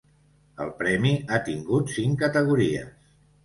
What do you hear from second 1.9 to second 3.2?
cinc categories.